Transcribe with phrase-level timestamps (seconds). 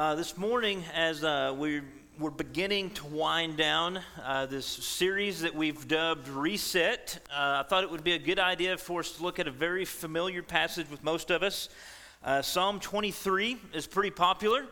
[0.00, 1.82] Uh, this morning, as uh, we,
[2.18, 7.84] we're beginning to wind down uh, this series that we've dubbed Reset, uh, I thought
[7.84, 10.88] it would be a good idea for us to look at a very familiar passage
[10.90, 11.68] with most of us.
[12.24, 14.64] Uh, Psalm 23 is pretty popular.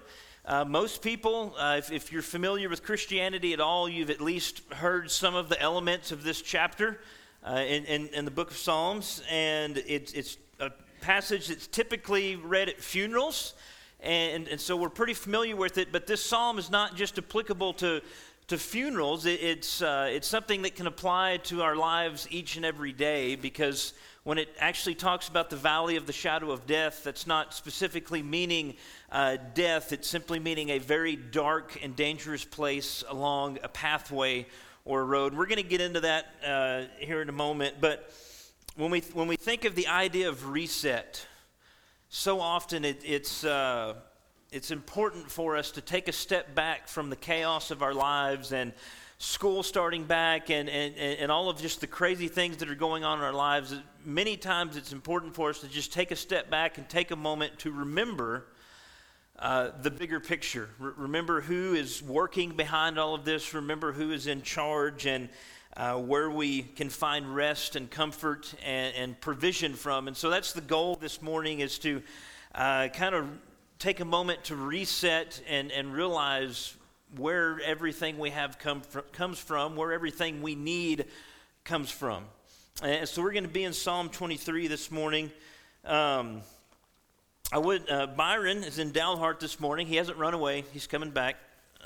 [0.46, 5.10] Uh, most people, if, if, you're familiar with Christianity at all, you've at least heard
[5.10, 7.00] some of the elements of this chapter
[7.46, 10.70] in, in, in, the book of Psalms, and it's, it's a
[11.02, 13.52] passage that's typically read at funerals.
[14.00, 17.72] And, and so we're pretty familiar with it, but this psalm is not just applicable
[17.74, 18.00] to,
[18.46, 22.64] to funerals, it, it's, uh, it's something that can apply to our lives each and
[22.64, 23.92] every day because
[24.22, 28.22] when it actually talks about the valley of the shadow of death, that's not specifically
[28.22, 28.74] meaning
[29.10, 34.46] uh, death, it's simply meaning a very dark and dangerous place along a pathway
[34.84, 35.34] or a road.
[35.34, 38.12] We're going to get into that uh, here in a moment, but
[38.76, 41.26] when we, when we think of the idea of reset,
[42.08, 43.94] so often it, it's, uh,
[44.50, 48.52] it's important for us to take a step back from the chaos of our lives
[48.52, 48.72] and
[49.18, 53.04] school starting back and, and, and all of just the crazy things that are going
[53.04, 53.74] on in our lives.
[54.04, 57.16] Many times it's important for us to just take a step back and take a
[57.16, 58.46] moment to remember
[59.38, 60.70] uh, the bigger picture.
[60.80, 65.28] R- remember who is working behind all of this, remember who is in charge, and
[65.76, 70.08] uh, where we can find rest and comfort and, and, provision from.
[70.08, 72.02] And so that's the goal this morning is to
[72.54, 73.28] uh, kind of
[73.78, 76.74] take a moment to reset and, and realize
[77.16, 81.04] where everything we have come comes from, where everything we need
[81.64, 82.24] comes from.
[82.82, 85.30] And so we're going to be in Psalm 23 this morning.
[85.84, 86.42] Um,
[87.50, 89.86] I would uh, Byron is in Dalhart this morning.
[89.86, 90.64] He hasn't run away.
[90.72, 91.36] He's coming back.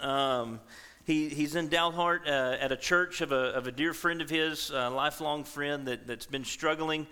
[0.00, 0.60] Um,
[1.04, 4.30] he, he's in Dalhart uh, at a church of a, of a dear friend of
[4.30, 7.06] his, a lifelong friend that, that's been struggling.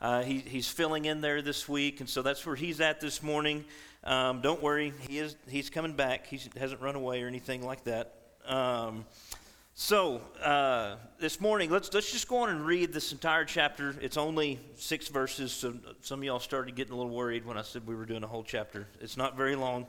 [0.00, 3.22] Uh, he, he's filling in there this week, and so that's where he's at this
[3.22, 3.64] morning.
[4.02, 6.26] Um, don't worry, he is, he's coming back.
[6.26, 8.14] He hasn't run away or anything like that.
[8.46, 9.04] Um,
[9.74, 13.94] so uh, this morning, let's, let's just go on and read this entire chapter.
[14.00, 17.62] It's only six verses, so some of y'all started getting a little worried when I
[17.62, 18.86] said we were doing a whole chapter.
[19.00, 19.86] It's not very long.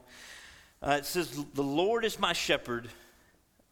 [0.82, 2.90] Uh, it says, The Lord is my shepherd.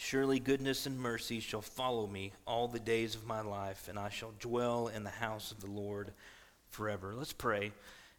[0.00, 4.10] Surely goodness and mercy shall follow me all the days of my life, and I
[4.10, 6.12] shall dwell in the house of the Lord
[6.68, 7.16] forever.
[7.16, 7.72] Let's pray.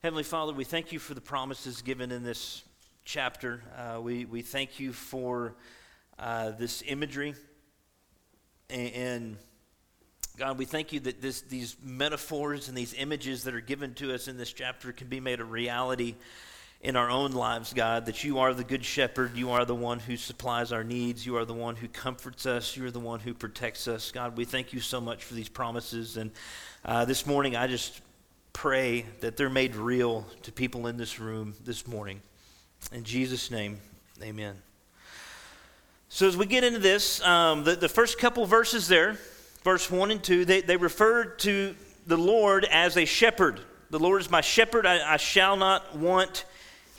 [0.04, 2.64] Heavenly Father, we thank you for the promises given in this
[3.06, 3.64] chapter.
[3.78, 5.56] Uh, we, we thank you for
[6.20, 7.34] uh, this imagery.
[8.70, 9.38] And, and,
[10.38, 14.14] God, we thank you that this, these metaphors and these images that are given to
[14.14, 16.16] us in this chapter can be made a reality
[16.82, 19.36] in our own lives, God, that you are the good shepherd.
[19.36, 21.26] You are the one who supplies our needs.
[21.26, 22.78] You are the one who comforts us.
[22.78, 24.12] You are the one who protects us.
[24.12, 26.16] God, we thank you so much for these promises.
[26.16, 26.32] And
[26.86, 28.02] uh, this morning, I just
[28.54, 32.22] pray that they're made real to people in this room this morning.
[32.94, 33.80] In Jesus' name,
[34.24, 34.56] amen.
[36.08, 39.18] So, as we get into this, um, the, the first couple verses there,
[39.64, 41.76] verse 1 and 2, they, they refer to
[42.08, 43.60] the Lord as a shepherd.
[43.92, 46.46] The Lord is my shepherd, I, I shall not want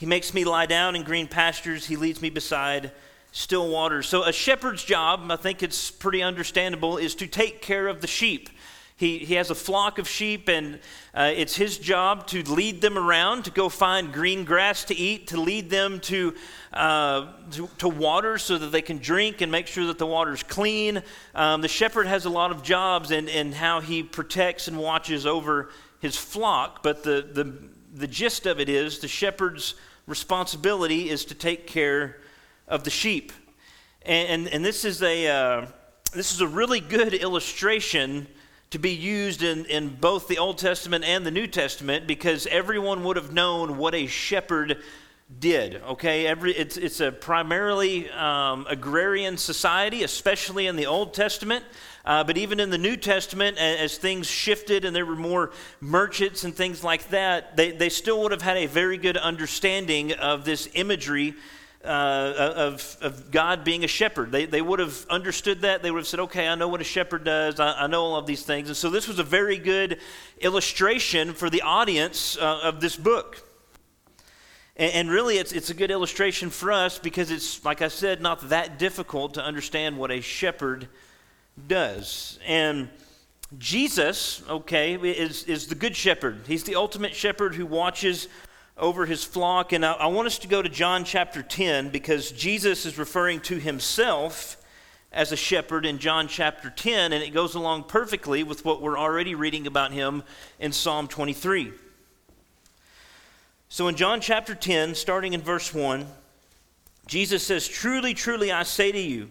[0.00, 1.84] he makes me lie down in green pastures.
[1.84, 2.93] He leads me beside
[3.33, 4.09] still waters.
[4.09, 8.06] So, a shepherd's job, I think it's pretty understandable, is to take care of the
[8.06, 8.49] sheep.
[8.97, 10.78] He, he has a flock of sheep, and
[11.12, 15.27] uh, it's his job to lead them around, to go find green grass to eat,
[15.27, 16.34] to lead them to,
[16.72, 20.42] uh, to, to, water so that they can drink and make sure that the water's
[20.42, 21.03] clean.
[21.34, 25.27] Um, the shepherd has a lot of jobs in, in how he protects and watches
[25.27, 25.69] over
[26.01, 27.53] his flock, but the, the,
[27.92, 29.75] the gist of it is the shepherd's
[30.07, 32.19] responsibility is to take care
[32.69, 33.33] of the sheep.
[34.03, 35.66] And, and, and this, is a, uh,
[36.13, 38.27] this is a really good illustration
[38.71, 43.03] to be used in, in both the Old Testament and the New Testament because everyone
[43.04, 44.78] would have known what a shepherd
[45.39, 45.77] did.
[45.83, 51.65] Okay, Every, it's, it's a primarily um, agrarian society, especially in the Old Testament.
[52.04, 55.50] Uh, but even in the New Testament, as, things shifted and there were more
[55.80, 60.12] merchants and things like that, they, they still would have had a very good understanding
[60.12, 61.34] of this imagery
[61.84, 64.32] uh, of, of God being a shepherd.
[64.32, 65.82] They, they would have understood that.
[65.82, 67.58] They would have said, okay, I know what a shepherd does.
[67.58, 68.68] I, I know all of these things.
[68.68, 69.98] And so this was a very good
[70.41, 73.47] illustration for the audience uh, of this book.
[74.76, 78.20] And, and really, it's, it's a good illustration for us because it's, like I said,
[78.20, 80.88] not that difficult to understand what a shepherd
[81.68, 82.39] does.
[82.47, 82.89] And
[83.59, 86.41] Jesus, okay, is, is the good shepherd.
[86.47, 88.28] He's the ultimate shepherd who watches
[88.77, 89.72] over his flock.
[89.72, 93.41] And I, I want us to go to John chapter 10 because Jesus is referring
[93.41, 94.57] to himself
[95.12, 98.98] as a shepherd in John chapter 10, and it goes along perfectly with what we're
[98.98, 100.22] already reading about him
[100.60, 101.72] in Psalm 23.
[103.68, 106.07] So in John chapter 10, starting in verse 1,
[107.07, 109.30] Jesus says, Truly, truly, I say to you,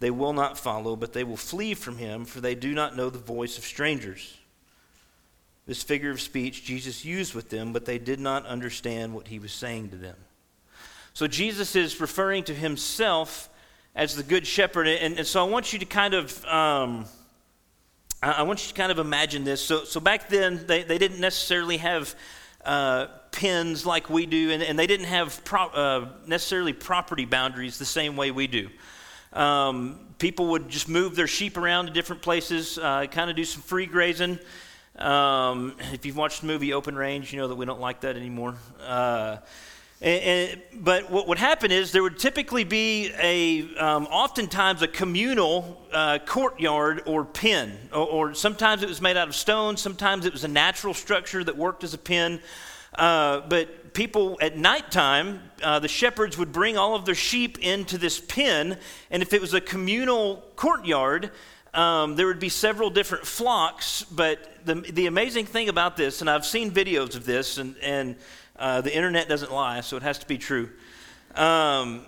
[0.00, 3.10] they will not follow, but they will flee from him, for they do not know
[3.10, 4.36] the voice of strangers.
[5.66, 9.38] This figure of speech Jesus used with them, but they did not understand what he
[9.38, 10.16] was saying to them.
[11.14, 13.50] So Jesus is referring to himself
[13.94, 14.86] as the good shepherd.
[14.86, 16.44] And, and so I want you to kind of.
[16.44, 17.06] Um,
[18.20, 19.60] I want you to kind of imagine this.
[19.60, 22.16] So, so back then, they, they didn't necessarily have
[22.64, 27.78] uh, pens like we do, and, and they didn't have pro, uh, necessarily property boundaries
[27.78, 28.70] the same way we do.
[29.32, 33.44] Um, people would just move their sheep around to different places, uh, kind of do
[33.44, 34.38] some free grazing.
[34.96, 38.16] Um, if you've watched the movie Open Range, you know that we don't like that
[38.16, 38.56] anymore.
[38.84, 39.36] Uh,
[40.00, 44.88] and, and, but what would happen is there would typically be a, um, oftentimes a
[44.88, 50.24] communal uh, courtyard or pen, or, or, sometimes it was made out of stone, sometimes
[50.24, 52.40] it was a natural structure that worked as a pen.
[52.94, 57.98] Uh, but people at nighttime, uh, the shepherds would bring all of their sheep into
[57.98, 58.78] this pen,
[59.10, 61.30] and if it was a communal courtyard,
[61.74, 64.04] um, there would be several different flocks.
[64.04, 68.16] But the, the amazing thing about this, and I've seen videos of this, and, and
[68.56, 70.70] uh, the internet doesn't lie, so it has to be true.
[71.34, 72.04] Um,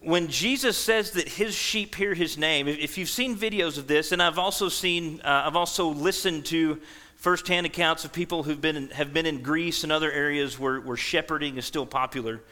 [0.00, 4.10] when Jesus says that his sheep hear his name, if you've seen videos of this,
[4.10, 6.80] and I've also seen, uh, I've also listened to
[7.22, 10.80] firsthand accounts of people who've been in, have been in Greece and other areas where,
[10.80, 12.42] where shepherding is still popular.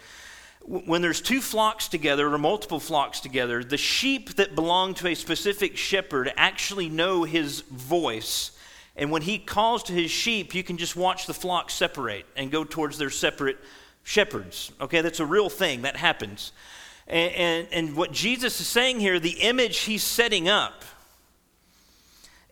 [0.62, 5.14] When there's two flocks together or multiple flocks together, the sheep that belong to a
[5.14, 8.52] specific shepherd actually know his voice
[8.96, 12.50] and when he calls to his sheep, you can just watch the flock separate and
[12.50, 13.58] go towards their separate
[14.02, 14.72] shepherds.
[14.80, 16.52] Okay, that's a real thing, that happens.
[17.06, 20.84] And, and, and what Jesus is saying here, the image he's setting up,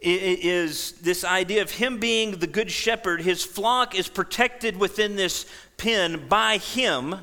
[0.00, 3.20] is this idea of him being the good shepherd.
[3.20, 5.46] His flock is protected within this
[5.76, 7.16] pen by him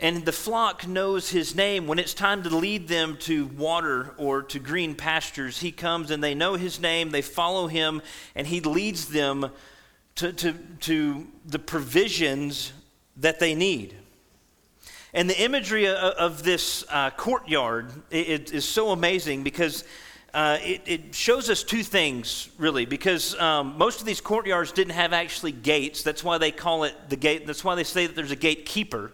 [0.00, 1.86] and the flock knows his name.
[1.86, 6.22] When it's time to lead them to water or to green pastures, he comes and
[6.22, 8.02] they know his name, they follow him,
[8.34, 9.50] and he leads them
[10.16, 12.72] to, to, to the provisions
[13.16, 13.94] that they need.
[15.12, 19.84] And the imagery of, this uh, courtyard is so amazing because
[20.34, 24.94] uh, it, it, shows us two things, really, because um, most of these courtyards didn't
[24.94, 26.02] have actually gates.
[26.02, 27.46] That's why they call it the gate.
[27.46, 29.12] That's why they say that there's a gatekeeper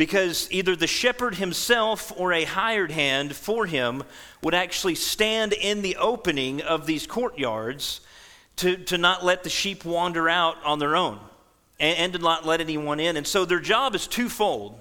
[0.00, 4.02] because either the shepherd himself or a hired hand for him
[4.42, 8.00] would actually stand in the opening of these courtyards
[8.56, 11.20] to, to not let the sheep wander out on their own
[11.78, 13.18] and, and to not let anyone in.
[13.18, 14.80] And so their job is twofold.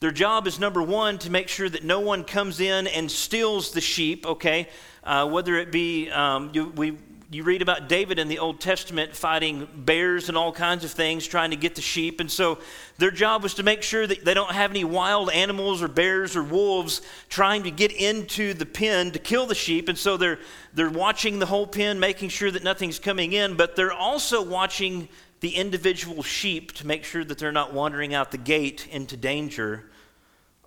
[0.00, 3.72] Their job is number one, to make sure that no one comes in and steals
[3.72, 4.68] the sheep, okay?
[5.02, 6.98] Uh, whether it be, um, you, we,
[7.30, 11.26] you read about David in the Old Testament fighting bears and all kinds of things,
[11.26, 12.20] trying to get the sheep.
[12.20, 12.58] And so
[12.98, 16.36] their job was to make sure that they don't have any wild animals or bears
[16.36, 19.88] or wolves trying to get into the pen to kill the sheep.
[19.88, 20.38] And so they're,
[20.74, 25.08] they're watching the whole pen, making sure that nothing's coming in, but they're also watching
[25.44, 29.84] the individual sheep to make sure that they're not wandering out the gate into danger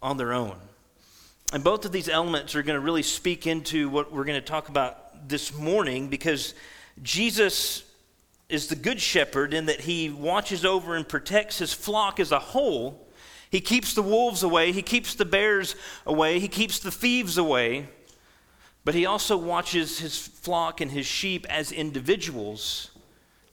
[0.03, 0.55] on their own.
[1.51, 4.47] And both of these elements are going to really speak into what we're going to
[4.47, 6.53] talk about this morning because
[7.01, 7.85] Jesus
[8.49, 12.37] is the good shepherd in that he watches over and protects his flock as a
[12.37, 13.07] whole.
[13.49, 17.87] He keeps the wolves away, he keeps the bears away, he keeps the thieves away.
[18.85, 22.91] But he also watches his flock and his sheep as individuals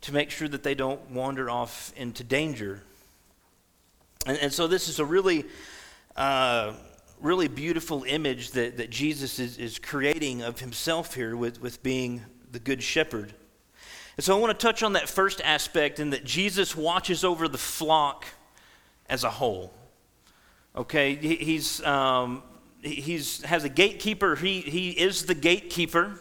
[0.04, 2.82] to make sure that they don't wander off into danger.
[4.26, 5.44] And, and so, this is a really
[6.16, 6.72] uh,
[7.20, 12.22] really beautiful image that, that Jesus is, is creating of himself here with, with being
[12.52, 13.32] the good shepherd.
[14.16, 17.48] And so I want to touch on that first aspect in that Jesus watches over
[17.48, 18.26] the flock
[19.08, 19.72] as a whole.
[20.76, 22.42] Okay, he, he's, um,
[22.82, 24.36] he's has a gatekeeper.
[24.36, 26.18] He, he is the gatekeeper.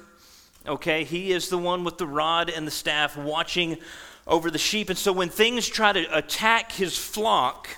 [0.65, 3.77] Okay, he is the one with the rod and the staff watching
[4.25, 4.89] over the sheep.
[4.89, 7.69] And so when things try to attack his flock,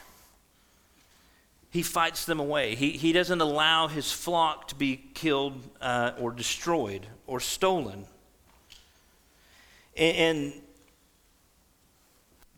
[1.71, 2.75] he fights them away.
[2.75, 8.05] He, he doesn't allow his flock to be killed uh, or destroyed or stolen.
[9.97, 10.53] And, and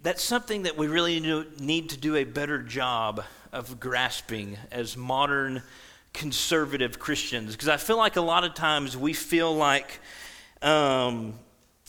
[0.03, 1.19] that's something that we really
[1.59, 5.63] need to do a better job of grasping as modern
[6.13, 7.53] conservative Christians.
[7.53, 9.99] Because I feel like a lot of times we feel like
[10.61, 11.33] um,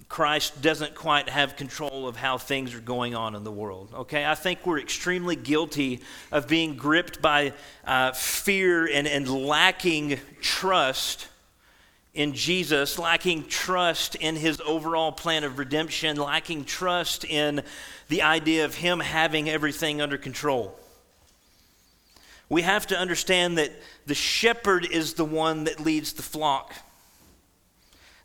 [0.09, 3.93] Christ doesn't quite have control of how things are going on in the world.
[3.95, 6.01] Okay, I think we're extremely guilty
[6.33, 7.53] of being gripped by
[7.85, 11.29] uh, fear and, and lacking trust
[12.15, 17.63] in Jesus, lacking trust in his overall plan of redemption, lacking trust in
[18.09, 20.77] the idea of him having everything under control.
[22.49, 23.73] We have to understand that
[24.07, 26.75] the shepherd is the one that leads the flock.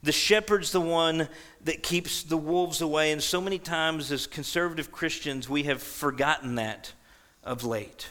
[0.03, 1.29] The shepherd's the one
[1.63, 3.12] that keeps the wolves away.
[3.12, 6.91] And so many times, as conservative Christians, we have forgotten that
[7.43, 8.10] of late.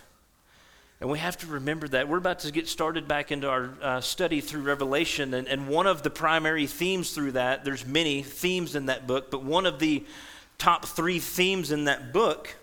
[1.03, 2.09] And we have to remember that.
[2.09, 5.35] We're about to get started back into our uh, study through Revelation.
[5.35, 9.31] And, and one of the primary themes through that, there's many themes in that book,
[9.31, 10.05] but one of the
[10.59, 12.55] top three themes in that book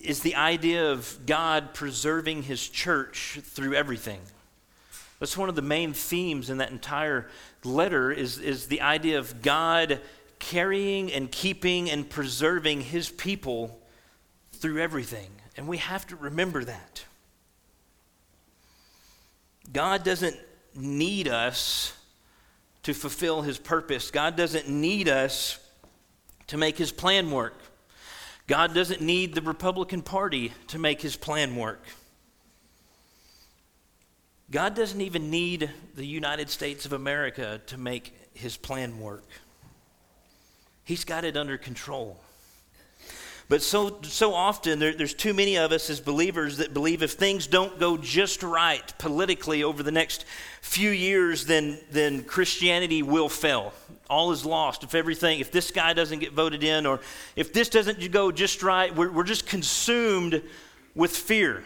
[0.00, 4.20] is the idea of God preserving his church through everything.
[5.18, 7.28] That's one of the main themes in that entire
[7.64, 10.00] letter is, is the idea of God
[10.38, 13.80] carrying and keeping and preserving his people
[14.52, 15.30] through everything.
[15.56, 17.04] And we have to remember that.
[19.72, 20.36] God doesn't
[20.74, 21.92] need us
[22.84, 24.10] to fulfill his purpose.
[24.10, 25.58] God doesn't need us
[26.46, 27.60] to make his plan work.
[28.46, 31.82] God doesn't need the Republican Party to make his plan work.
[34.50, 39.26] God doesn't even need the United States of America to make his plan work.
[40.84, 42.18] He's got it under control.
[43.50, 47.12] But so, so often, there, there's too many of us as believers that believe if
[47.12, 50.26] things don't go just right politically over the next
[50.60, 53.72] few years, then, then Christianity will fail.
[54.08, 54.82] All is lost.
[54.82, 57.00] If everything, if this guy doesn't get voted in, or
[57.36, 60.42] if this doesn't go just right, we're, we're just consumed
[60.94, 61.64] with fear.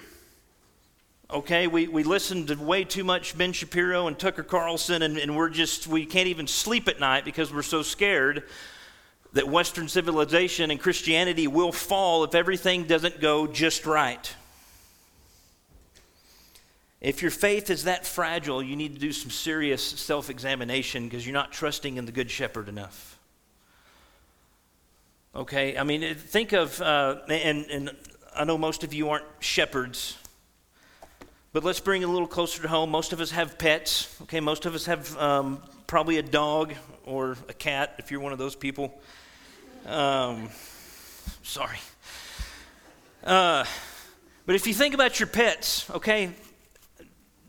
[1.32, 5.34] Okay, we, we listen to way too much Ben Shapiro and Tucker Carlson, and, and
[5.34, 8.42] we're just, we can't even sleep at night because we're so scared
[9.32, 14.34] that Western civilization and Christianity will fall if everything doesn't go just right.
[17.00, 21.26] If your faith is that fragile, you need to do some serious self examination because
[21.26, 23.18] you're not trusting in the Good Shepherd enough.
[25.34, 25.78] Okay?
[25.78, 27.96] I mean, think of, uh, and, and
[28.36, 30.18] I know most of you aren't shepherds,
[31.52, 32.90] but let's bring it a little closer to home.
[32.90, 34.16] Most of us have pets.
[34.22, 34.40] Okay?
[34.40, 38.38] Most of us have um, probably a dog or a cat if you're one of
[38.38, 38.98] those people.
[39.86, 40.48] Um,
[41.42, 41.78] sorry.
[43.24, 43.64] Uh,
[44.46, 46.30] but if you think about your pets, okay,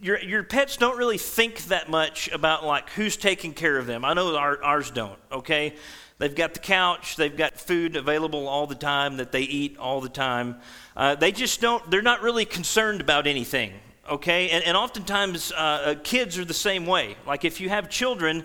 [0.01, 4.03] your, your pets don't really think that much about like who's taking care of them.
[4.03, 5.75] I know our, ours don't, okay?
[6.17, 10.01] They've got the couch, they've got food available all the time that they eat all
[10.01, 10.57] the time.
[10.95, 13.73] Uh, they just don't, they're not really concerned about anything,
[14.09, 14.49] okay?
[14.49, 17.15] And, and oftentimes uh, uh kids are the same way.
[17.25, 18.43] Like if you have children,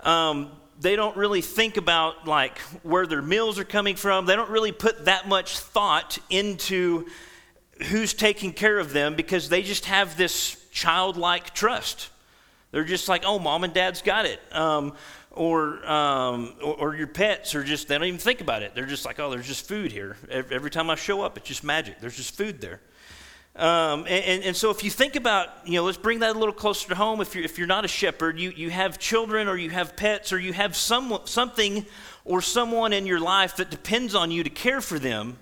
[0.00, 4.26] um, they don't really think about like where their meals are coming from.
[4.26, 7.06] They don't really put that much thought into
[7.88, 12.10] who's taking care of them because they just have this childlike trust.
[12.72, 14.40] They're just like, oh, mom and dad's got it.
[14.52, 14.94] Um,
[15.30, 18.74] or, um, or, or, your pets are just, they don't even think about it.
[18.74, 20.16] They're just like, oh, there's just food here.
[20.30, 22.00] Every time I show up, it's just magic.
[22.00, 22.80] There's just food there.
[23.56, 26.52] Um, and, and, so if you think about, you know, let's bring that a little
[26.52, 27.22] closer to home.
[27.22, 30.30] If you're, if you're not a shepherd, you, you have children or you have pets
[30.30, 31.86] or you have some, something
[32.26, 35.38] or someone in your life that depends on you to care for them.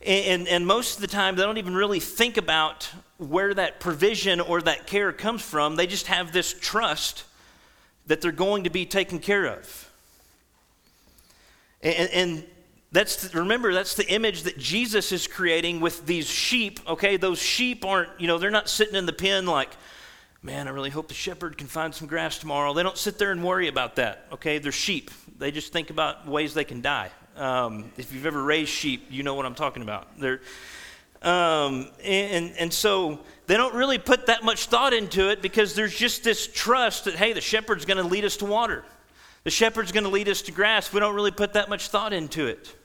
[0.00, 3.80] And, and, and most of the time, they don't even really think about where that
[3.80, 5.76] provision or that care comes from.
[5.76, 7.24] They just have this trust
[8.06, 9.92] that they're going to be taken care of.
[11.82, 12.44] And, and
[12.90, 16.80] that's the, remember that's the image that Jesus is creating with these sheep.
[16.88, 19.70] Okay, those sheep aren't you know they're not sitting in the pen like,
[20.42, 22.72] man, I really hope the shepherd can find some grass tomorrow.
[22.72, 24.26] They don't sit there and worry about that.
[24.32, 25.10] Okay, they're sheep.
[25.38, 27.10] They just think about ways they can die.
[27.36, 30.18] Um, if you've ever raised sheep, you know what I'm talking about.
[30.18, 30.40] They're
[31.20, 35.94] um, and and so they don't really put that much thought into it because there's
[35.94, 38.84] just this trust that hey, the shepherd's going to lead us to water.
[39.48, 40.92] The shepherd's going to lead us to grass.
[40.92, 42.76] We don't really put that much thought into it.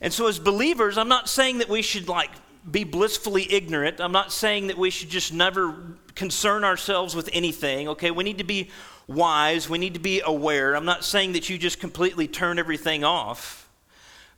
[0.00, 2.30] And so, as believers, I'm not saying that we should like
[2.70, 4.00] be blissfully ignorant.
[4.00, 8.12] I'm not saying that we should just never concern ourselves with anything, okay?
[8.12, 8.70] We need to be
[9.08, 10.76] wise, we need to be aware.
[10.76, 13.68] I'm not saying that you just completely turn everything off,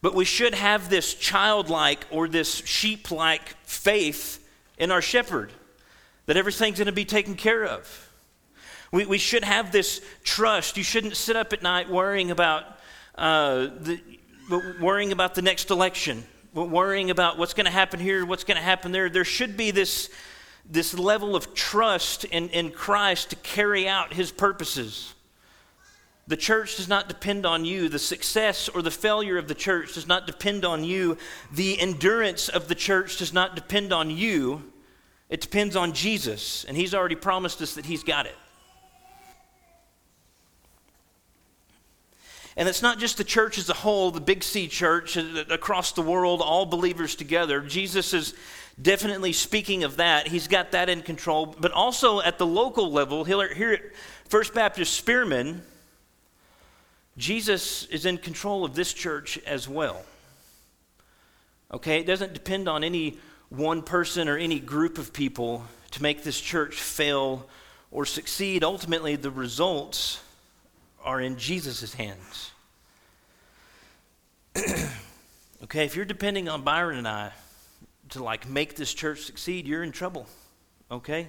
[0.00, 5.52] but we should have this childlike or this sheep like faith in our shepherd
[6.24, 8.08] that everything's going to be taken care of.
[8.92, 10.76] We, we should have this trust.
[10.76, 12.64] You shouldn't sit up at night worrying about,
[13.16, 14.00] uh, the,
[14.80, 16.22] worrying about the next election,
[16.54, 19.08] worrying about what's going to happen here, what's going to happen there.
[19.08, 20.08] There should be this
[20.68, 25.14] this level of trust in, in Christ to carry out his purposes.
[26.28, 27.88] The church does not depend on you.
[27.88, 31.18] The success or the failure of the church does not depend on you.
[31.52, 34.62] The endurance of the church does not depend on you.
[35.28, 38.36] It depends on Jesus, and he's already promised us that he's got it.
[42.56, 45.92] And it's not just the church as a whole, the Big C church uh, across
[45.92, 47.60] the world, all believers together.
[47.60, 48.34] Jesus is
[48.80, 50.28] definitely speaking of that.
[50.28, 51.46] He's got that in control.
[51.46, 53.80] But also at the local level, here at
[54.28, 55.62] First Baptist Spearman,
[57.16, 60.04] Jesus is in control of this church as well.
[61.72, 62.00] Okay?
[62.00, 63.18] It doesn't depend on any
[63.48, 67.48] one person or any group of people to make this church fail
[67.90, 68.64] or succeed.
[68.64, 70.22] Ultimately, the results
[71.04, 72.50] are in Jesus' hands.
[75.64, 77.32] okay, if you're depending on Byron and I
[78.10, 80.26] to like make this church succeed, you're in trouble.
[80.90, 81.28] Okay?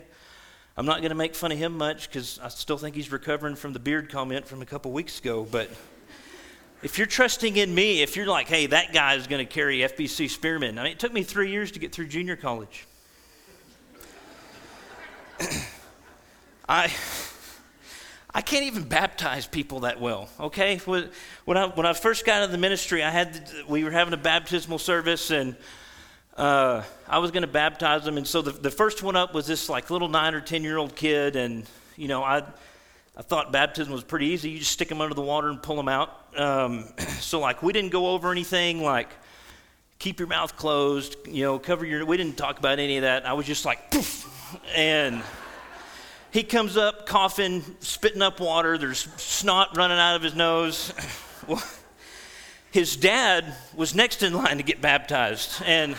[0.75, 3.56] I'm not going to make fun of him much because I still think he's recovering
[3.56, 5.48] from the beard comment from a couple weeks ago.
[5.50, 5.70] But
[6.82, 9.80] if you're trusting in me, if you're like, hey, that guy is going to carry
[9.80, 12.88] FBC Spearman, I mean, it took me three years to get through junior college.
[16.68, 16.92] I.
[18.36, 20.78] I can't even baptize people that well, okay?
[20.78, 21.10] When,
[21.48, 24.80] I, when I first got into the ministry, I had, we were having a baptismal
[24.80, 25.56] service, and
[26.36, 28.17] uh, I was going to baptize them.
[28.17, 30.78] And so the, the first one up was this like little nine or 10 year
[30.78, 31.36] old kid.
[31.36, 31.65] And,
[31.96, 32.43] you know, I,
[33.15, 34.50] I thought baptism was pretty easy.
[34.50, 36.26] You just stick them under the water and pull them out.
[36.36, 36.86] Um,
[37.19, 39.10] so, like, we didn't go over anything like
[40.00, 43.26] keep your mouth closed, you know, cover your, we didn't talk about any of that.
[43.26, 44.28] I was just like, poof.
[44.76, 45.24] And
[46.34, 48.76] he comes up coughing, spitting up water.
[48.80, 50.91] There's snot running out of his nose.
[52.72, 55.62] his dad was next in line to get baptized.
[55.63, 55.96] And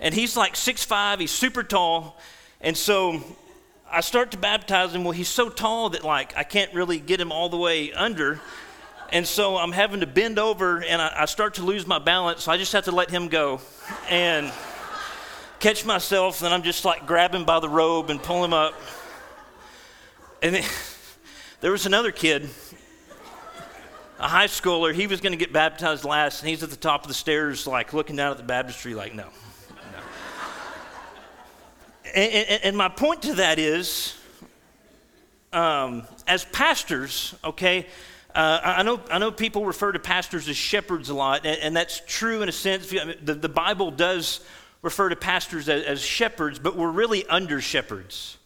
[0.00, 1.20] and he's like six five.
[1.20, 2.18] he's super tall.
[2.62, 3.22] And so
[3.90, 5.04] I start to baptize him.
[5.04, 8.40] Well, he's so tall that like I can't really get him all the way under.
[9.12, 12.44] And so I'm having to bend over and I, I start to lose my balance.
[12.44, 13.60] So I just have to let him go
[14.08, 14.50] and
[15.64, 16.42] catch myself.
[16.42, 18.74] And I'm just like grabbing by the robe and pull him up.
[20.42, 20.64] And then,
[21.62, 22.50] there was another kid,
[24.18, 24.92] a high schooler.
[24.92, 27.66] He was going to get baptized last, and he's at the top of the stairs,
[27.66, 29.24] like looking down at the baptistry, like, no,
[32.14, 34.14] and, and, my point to that is,
[35.54, 37.86] um, as pastors, okay,
[38.34, 41.74] uh, I, know, I know people refer to pastors as shepherds a lot, and, and
[41.74, 42.90] that's true in a sense.
[42.90, 44.40] The, the Bible does
[44.84, 48.36] refer to pastors as, as shepherds, but we're really under shepherds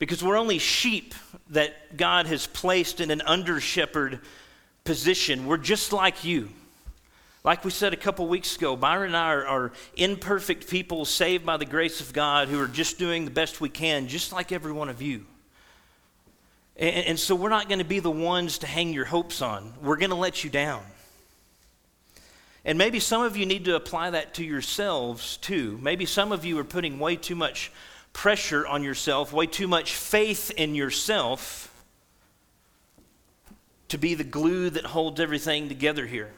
[0.00, 1.14] because we're only sheep
[1.50, 4.18] that God has placed in an under shepherd
[4.82, 5.46] position.
[5.46, 6.50] We're just like you.
[7.44, 11.46] Like we said a couple weeks ago, Byron and I are, are, imperfect people saved
[11.46, 14.50] by the grace of God who are just doing the best we can, just like
[14.50, 15.24] every one of you.
[16.76, 19.72] And, and so we're not going to be the ones to hang your hopes on.
[19.80, 20.82] We're going to let you down.
[22.64, 25.78] And maybe some of you need to apply that to yourselves too.
[25.80, 27.72] Maybe some of you are putting way too much
[28.12, 31.66] pressure on yourself, way too much faith in yourself
[33.88, 36.30] to be the glue that holds everything together here.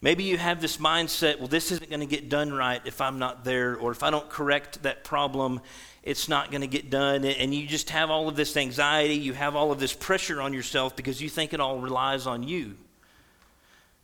[0.00, 3.18] Maybe you have this mindset, well, this isn't going to get done right if I'm
[3.18, 5.60] not there, or if I don't correct that problem,
[6.04, 7.24] it's not going to get done.
[7.24, 10.54] And you just have all of this anxiety, you have all of this pressure on
[10.54, 12.76] yourself because you think it all relies on you.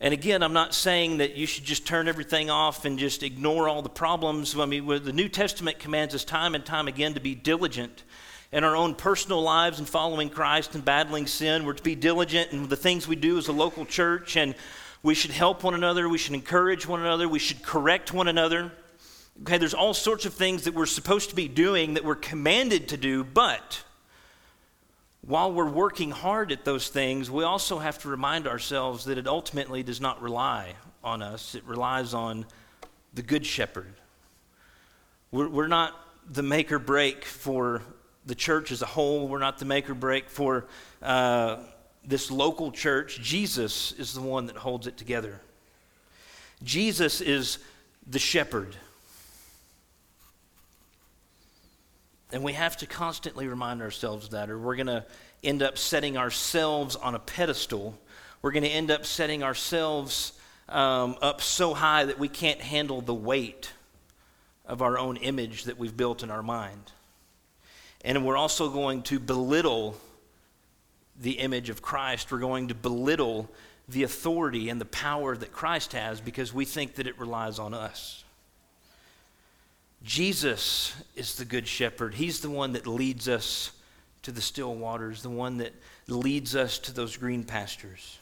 [0.05, 3.71] And again, I'm not saying that you should just turn everything off and just ignore
[3.71, 4.55] all the problems.
[4.55, 8.03] I mean, the New Testament commands us time and time again to be diligent
[8.53, 11.65] in our own personal lives and following Christ and battling sin.
[11.65, 14.55] We're to be diligent in the things we do as a local church and
[15.03, 16.07] we should help one another.
[16.07, 17.27] We should encourage one another.
[17.27, 18.73] We should correct one another.
[19.41, 22.89] Okay, there's all sorts of things that we're supposed to be doing that we're commanded
[22.89, 23.83] to do, but
[25.27, 29.27] while we're working hard at those things, we also have to remind ourselves that it
[29.27, 32.45] ultimately does not rely on us, it relies on
[33.15, 33.95] the Good Shepherd.
[35.31, 35.95] We're, we're not
[36.31, 37.83] the make or break for
[38.27, 40.67] the church as a whole, we're not the make or break for.
[41.03, 41.59] Uh,
[42.07, 45.41] this local church, Jesus is the one that holds it together.
[46.63, 47.59] Jesus is
[48.07, 48.77] the shepherd.
[52.35, 55.07] And we have to constantly remind ourselves that, or we're going to
[55.45, 57.97] end up setting ourselves on a pedestal.
[58.43, 60.33] We're going to end up setting ourselves
[60.69, 63.71] um, up so high that we can't handle the weight
[64.67, 66.91] of our own image that we've built in our mind.
[68.05, 69.97] And we're also going to belittle
[71.21, 72.33] the image of Christ.
[72.33, 73.49] We're going to belittle
[73.89, 77.75] the authority and the power that Christ has because we think that it relies on
[77.75, 78.24] us.
[80.05, 82.15] Jesus is the good shepherd.
[82.15, 83.73] He's the one that leads us
[84.23, 85.73] to the still waters, the one that
[86.07, 88.19] leads us to those green pastures.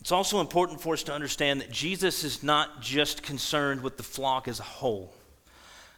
[0.00, 4.02] It's also important for us to understand that Jesus is not just concerned with the
[4.02, 5.12] flock as a whole.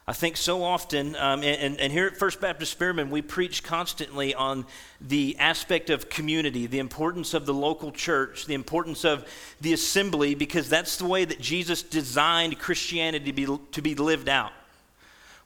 [0.07, 4.33] I think so often, um, and, and, here at First Baptist Spearman, we preach constantly
[4.33, 4.65] on
[4.99, 9.25] the aspect of community, the importance of the local church, the importance of
[9.61, 14.27] the assembly, because that's the way that Jesus designed Christianity to be, to be lived
[14.27, 14.51] out.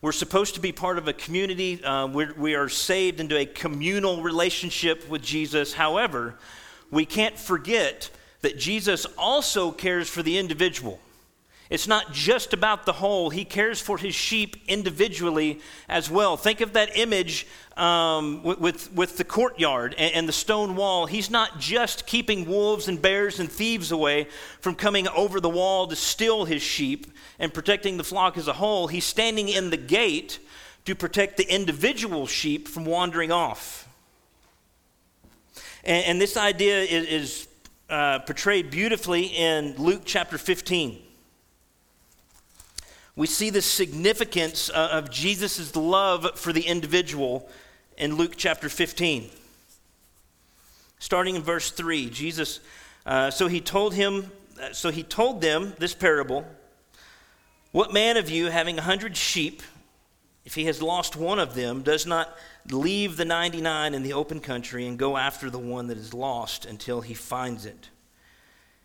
[0.02, 1.84] We're supposed to be part of a community.
[1.84, 5.74] Uh, we are saved into a communal relationship with Jesus.
[5.74, 6.36] However,
[6.92, 8.10] we can't forget
[8.42, 11.00] that Jesus also cares for the individual.
[11.70, 16.38] It's not just about the whole, he cares for his sheep individually as well.
[16.38, 21.08] Think of that image um, with, with, with, the courtyard and, and the stone wall.
[21.08, 24.28] He's not just keeping wolves and bears and thieves away
[24.62, 27.08] from coming over the wall to steal his sheep
[27.40, 28.88] and protecting the flock as a whole.
[28.88, 30.40] He's standing in the gate
[30.86, 33.88] to protect the individual sheep from wandering off.
[35.84, 37.48] And, and this idea is, is
[37.90, 41.02] uh, portrayed beautifully in Luke chapter 15.
[43.16, 47.50] We see the significance uh, of Jesus' love for the individual
[47.98, 49.30] in Luke chapter 15.
[51.00, 52.60] Starting in verse 3, Jesus,
[53.06, 56.46] uh, so he told him, uh, so he told them this parable.
[57.72, 59.62] What man of you, having a hundred sheep,
[60.44, 62.36] if he has lost one of them, does not
[62.70, 66.66] leave the 99 in the open country and go after the one that is lost
[66.66, 67.90] until he finds it?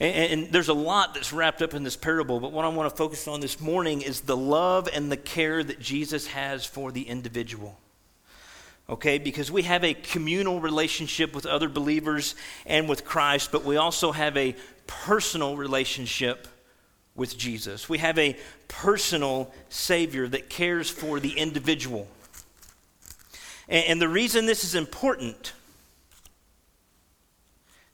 [0.00, 2.88] And, and, there's a lot that's wrapped up in this parable, but what I want
[2.88, 6.92] to focus on this morning is the love and the care that Jesus has for
[6.92, 7.78] the individual.
[8.88, 13.76] Okay, because we have a communal relationship with other believers and with Christ, but we
[13.76, 14.54] also have a
[14.86, 16.48] personal relationship
[17.14, 17.88] with Jesus.
[17.88, 18.36] We have a
[18.68, 22.08] personal Savior that cares for the individual.
[23.68, 25.52] And, and the reason this is important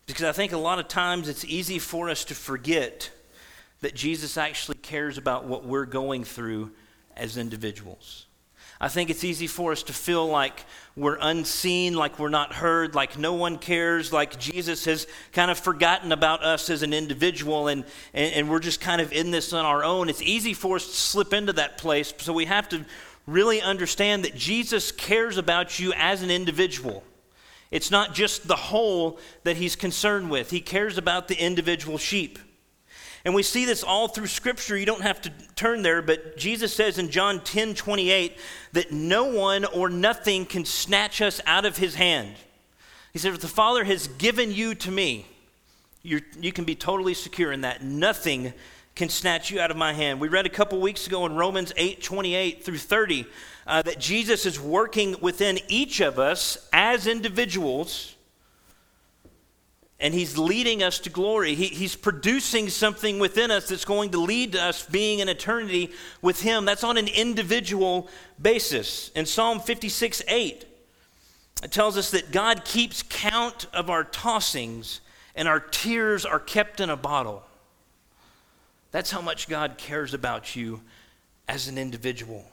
[0.06, 3.10] because I think a lot of times it's easy for us to forget
[3.80, 6.72] that Jesus actually cares about what we're going through
[7.16, 8.26] as individuals.
[8.80, 10.64] I think it's easy for us to feel like
[10.96, 15.58] we're unseen, like we're not heard, like no one cares, like Jesus has kind of
[15.58, 19.52] forgotten about us as an individual and, and, and, we're just kind of in this
[19.52, 20.08] on our own.
[20.08, 22.84] It's easy for us to slip into that place, so we have to
[23.26, 27.04] really understand that Jesus cares about you as an individual.
[27.70, 32.38] It's not just the whole that he's concerned with, he cares about the individual sheep.
[33.24, 34.76] And we see this all through Scripture.
[34.76, 38.36] You don't have to turn there, but Jesus says in John 10 28
[38.72, 42.34] that no one or nothing can snatch us out of his hand.
[43.14, 45.26] He says, the Father has given you to me,
[46.02, 46.20] you
[46.52, 47.82] can be totally secure in that.
[47.82, 48.52] Nothing
[48.94, 50.20] can snatch you out of my hand.
[50.20, 53.26] We read a couple weeks ago in Romans 8 28 through 30
[53.66, 58.14] uh, that Jesus is working within each of us as individuals
[60.00, 61.54] and he's leading us to glory.
[61.54, 65.92] He, he's producing something within us that's going to lead to us being in eternity
[66.20, 66.64] with him.
[66.64, 68.08] That's on an individual
[68.40, 69.10] basis.
[69.14, 70.64] In Psalm 56 8,
[71.62, 75.00] it tells us that God keeps count of our tossings
[75.34, 77.42] and our tears are kept in a bottle.
[78.94, 80.80] That's how much God cares about you
[81.48, 82.44] as an individual.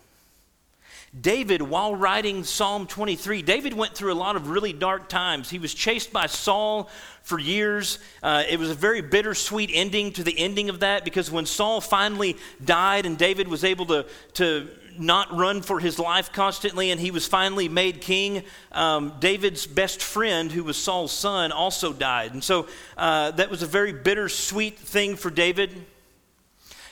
[1.21, 5.51] David, while writing Psalm 23, David went through a lot of really dark times.
[5.51, 6.89] He was chased by Saul
[7.21, 7.99] for years.
[8.23, 11.79] Uh, it was a very bittersweet ending to the ending of that because when Saul
[11.79, 16.99] finally died and David was able to, to not run for his life constantly and
[16.99, 22.33] he was finally made king, um, David's best friend, who was Saul's son, also died.
[22.33, 22.65] And so
[22.97, 25.85] uh, that was a very bittersweet thing for David.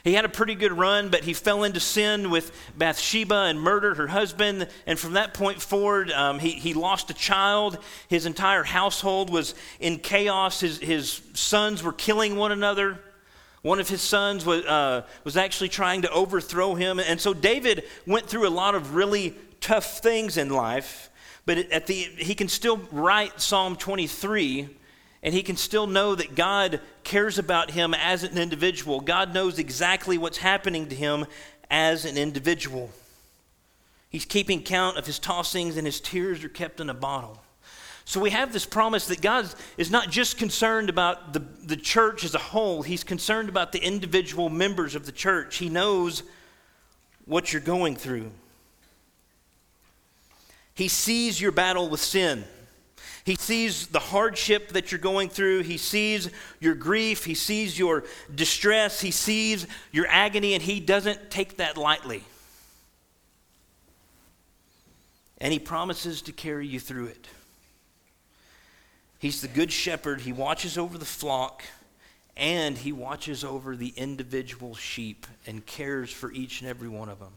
[0.04, 3.98] He had a pretty good run, but he fell into sin with Bathsheba and murdered
[3.98, 4.68] her husband.
[4.86, 7.78] And from that point forward, um, he, he lost a child.
[8.08, 10.62] His entire household was in chaos.
[10.62, 13.00] His, his sons were killing one another.
[13.62, 17.00] One of his sons was, uh, was actually trying to overthrow him.
[17.00, 21.10] And so David went through a lot of really tough things in life,
[21.46, 24.70] but at the, he can still write Psalm 23
[25.22, 29.02] and he can still know that God cares about him as an individual.
[29.02, 31.26] God knows exactly what's happening to him
[31.70, 32.90] as an individual.
[34.10, 37.42] He's keeping count of his tossings, and his tears are kept in a bottle.
[38.06, 42.24] So we have this promise that God is not just concerned about the, the church
[42.24, 45.58] as a whole, He's concerned about the individual members of the church.
[45.58, 46.24] He knows
[47.26, 48.32] what you're going through.
[50.74, 52.46] He sees your battle with sin.
[53.30, 55.62] He sees the hardship that you're going through.
[55.62, 57.26] He sees your grief.
[57.26, 59.02] He sees your distress.
[59.02, 62.24] He sees your agony, and He doesn't take that lightly.
[65.38, 67.28] And He promises to carry you through it.
[69.20, 70.22] He's the good shepherd.
[70.22, 71.62] He watches over the flock,
[72.36, 77.20] and He watches over the individual sheep and cares for each and every one of
[77.20, 77.34] them.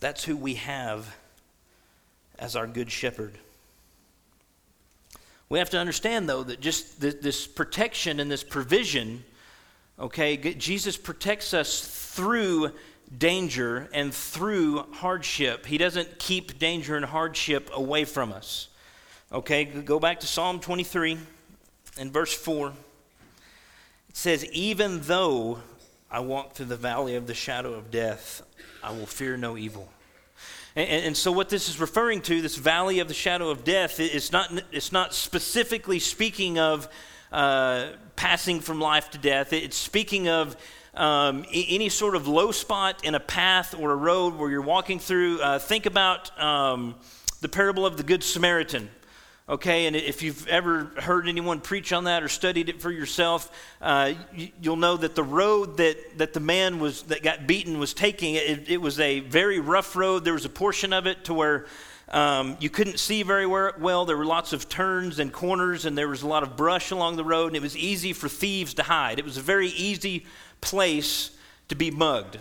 [0.00, 1.14] That's who we have
[2.38, 3.38] as our good shepherd.
[5.48, 9.22] We have to understand, though, that just this protection and this provision,
[9.98, 12.72] okay, Jesus protects us through
[13.16, 15.66] danger and through hardship.
[15.66, 18.68] He doesn't keep danger and hardship away from us.
[19.30, 21.18] Okay, go back to Psalm 23
[21.98, 22.68] and verse 4.
[24.08, 25.60] It says, Even though
[26.10, 28.42] I walk through the valley of the shadow of death,
[28.82, 29.88] I will fear no evil.
[30.74, 34.00] And, and, so, what this is referring to, this valley of the shadow of death,
[34.00, 36.88] it's not, it's not specifically speaking of
[37.30, 39.52] uh, passing from life to death.
[39.52, 40.56] It's speaking of
[40.94, 44.98] um, any sort of low spot in a path or a road where you're walking
[44.98, 45.40] through.
[45.40, 46.94] Uh, think about um,
[47.40, 48.88] the parable of the Good Samaritan.
[49.52, 53.54] Okay, and if you've ever heard anyone preach on that or studied it for yourself,
[53.82, 57.78] uh, you, will know that the road that, that the man was that got beaten
[57.78, 60.24] was taking, it, it was a very rough road.
[60.24, 61.66] There was a portion of it to where
[62.08, 64.06] um, you couldn't see very well.
[64.06, 67.16] There were lots of turns and corners, and there was a lot of brush along
[67.16, 69.18] the road, and it was easy for thieves to hide.
[69.18, 70.24] It was a very easy
[70.62, 71.30] place
[71.68, 72.38] to be mugged.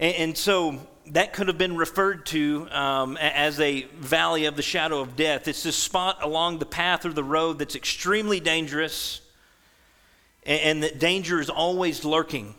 [0.00, 0.80] And, and so
[1.12, 5.48] that could have been referred to um, as a valley of the shadow of death.
[5.48, 9.20] It's this spot along the path or the road that's extremely dangerous,
[10.44, 12.54] and, and that danger is always lurking.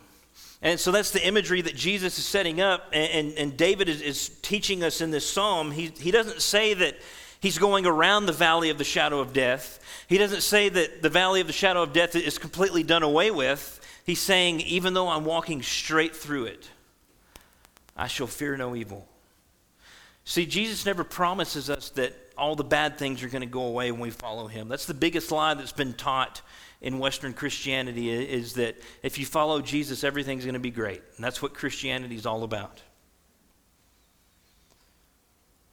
[0.62, 4.02] And so that's the imagery that Jesus is setting up, and, and, and David is,
[4.02, 5.72] is, teaching us in this psalm.
[5.72, 6.98] He, he doesn't say that
[7.40, 11.10] he's going around the valley of the shadow of death, he doesn't say that the
[11.10, 13.80] valley of the shadow of death is completely done away with.
[14.06, 16.70] He's saying, even though I'm walking straight through it,
[17.96, 19.08] I shall fear no evil.
[20.24, 23.92] See, Jesus never promises us that all the bad things are going to go away
[23.92, 24.70] when we follow him.
[24.70, 26.42] That's the biggest lie that's been taught
[26.82, 31.02] in Western Christianity is that if you follow Jesus, everything's going to be great.
[31.16, 32.82] And that's what Christianity is all about.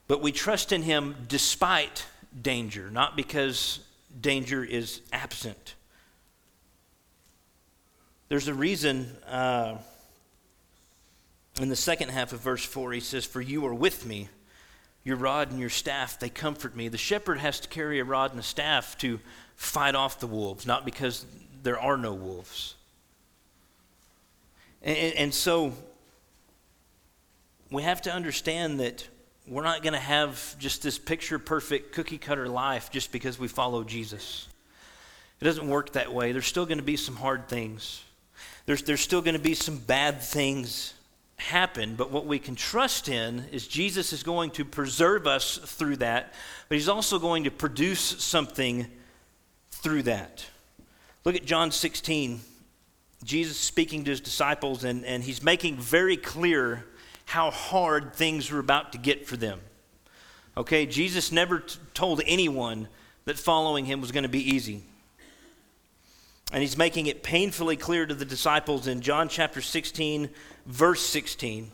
[0.07, 2.07] But we trust in him despite
[2.41, 3.81] danger, not because
[4.19, 5.75] danger is absent.
[8.29, 9.11] There's a reason.
[9.27, 9.77] Uh,
[11.61, 14.29] in the second half of verse 4, he says, For you are with me.
[15.05, 16.89] Your rod and your staff, they comfort me.
[16.89, 19.21] The shepherd has to carry a rod and a staff to
[19.57, 21.25] fight off the wolves, not because
[21.63, 22.75] there are no wolves.
[24.83, 25.73] And, and so
[27.71, 29.09] we have to understand that
[29.47, 33.49] we're not going to have just this picture perfect cookie cutter life just because we
[33.49, 34.47] follow Jesus.
[35.41, 36.33] It doesn't work that way.
[36.33, 38.03] There's still going to be some hard things,
[38.67, 40.93] there's, there's still going to be some bad things
[41.39, 45.97] happen, but what we can trust in is Jesus is going to preserve us through
[45.97, 46.35] that,
[46.69, 48.87] but he's also going to produce something
[49.71, 50.45] through that.
[51.25, 52.41] Look at John 16.
[53.25, 56.85] Jesus speaking to his disciples, and, and he's making very clear
[57.25, 59.61] how hard things are about to get for them.
[60.57, 62.89] Okay, Jesus never t- told anyone
[63.27, 64.85] that following him was going to be easy.
[66.53, 70.31] And he's making it painfully clear to the disciples in John chapter 16,
[70.65, 71.71] verse 16.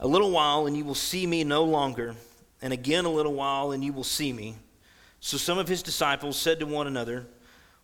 [0.00, 2.16] A little while, and you will see me no longer,
[2.60, 4.56] and again a little while, and you will see me.
[5.20, 7.26] So some of his disciples said to one another,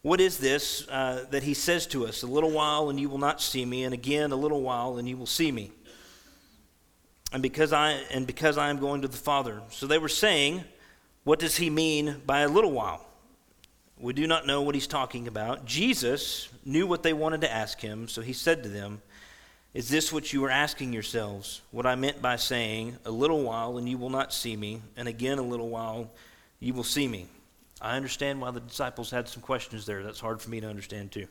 [0.03, 2.23] What is this uh, that he says to us?
[2.23, 5.09] A little while, and you will not see me, and again a little while, and
[5.09, 5.71] you will see me.
[7.33, 9.61] And because I and because I am going to the Father.
[9.71, 10.65] So they were saying,
[11.23, 13.07] What does he mean by a little while?
[13.99, 15.65] We do not know what he's talking about.
[15.65, 19.01] Jesus knew what they wanted to ask him, so he said to them,
[19.73, 21.63] Is this what you were asking yourselves?
[21.71, 25.09] What I meant by saying, A little while and you will not see me, and
[25.09, 26.11] again a little while
[26.61, 27.27] you will see me.
[27.81, 30.03] I understand why the disciples had some questions there.
[30.03, 31.27] That's hard for me to understand too.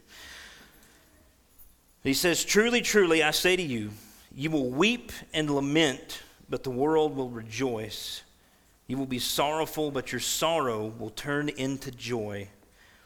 [2.04, 3.92] He says, Truly, truly, I say to you,
[4.34, 8.22] you will weep and lament, but the world will rejoice.
[8.88, 12.50] You will be sorrowful, but your sorrow will turn into joy.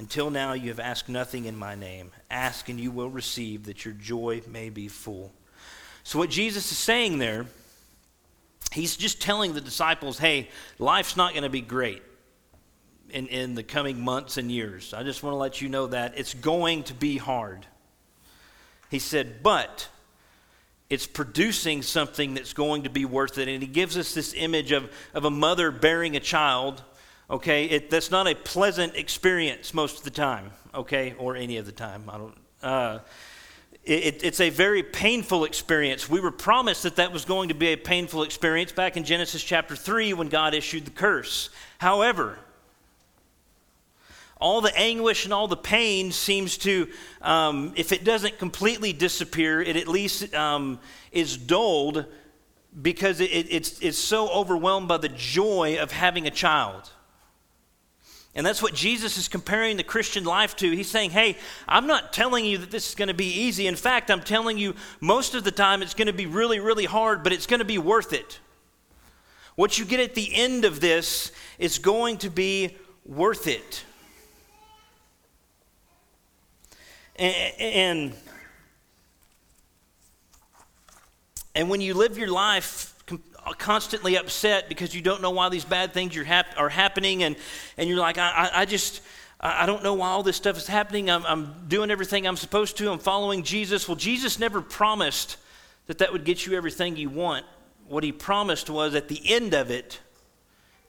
[0.00, 2.10] Until now you have asked nothing in my name.
[2.30, 5.30] Ask, and you will receive, that your joy may be full.
[6.04, 7.44] So, what Jesus is saying there,
[8.72, 12.02] he's just telling the disciples, hey, life's not going to be great
[13.10, 14.94] in, in the coming months and years.
[14.94, 17.66] I just want to let you know that it's going to be hard.
[18.90, 19.86] He said, but
[20.88, 23.48] it's producing something that's going to be worth it.
[23.48, 26.82] And he gives us this image of, of a mother bearing a child.
[27.30, 31.66] Okay, it, that's not a pleasant experience most of the time, okay, or any of
[31.66, 32.02] the time.
[32.08, 32.38] I don't.
[32.60, 32.98] Uh,
[33.84, 36.08] it, it's a very painful experience.
[36.08, 39.44] We were promised that that was going to be a painful experience back in Genesis
[39.44, 41.50] chapter 3 when God issued the curse.
[41.78, 42.38] However,
[44.40, 46.88] all the anguish and all the pain seems to,
[47.22, 50.80] um, if it doesn't completely disappear, it at least um,
[51.12, 52.06] is dulled
[52.82, 56.90] because it, it's, it's so overwhelmed by the joy of having a child.
[58.34, 60.70] And that's what Jesus is comparing the Christian life to.
[60.70, 63.66] He's saying, hey, I'm not telling you that this is going to be easy.
[63.66, 66.84] In fact, I'm telling you most of the time it's going to be really, really
[66.84, 68.38] hard, but it's going to be worth it.
[69.56, 73.84] What you get at the end of this is going to be worth it.
[77.16, 78.14] And,
[81.54, 82.94] and, when you live your life
[83.58, 87.36] constantly upset because you don't know why these bad things are happening, and,
[87.76, 89.02] and you're like, I, I just,
[89.40, 91.10] I don't know why all this stuff is happening.
[91.10, 92.90] I'm, I'm doing everything I'm supposed to.
[92.90, 93.88] I'm following Jesus.
[93.88, 95.36] Well, Jesus never promised
[95.86, 97.46] that that would get you everything you want.
[97.88, 99.98] What he promised was at the end of it,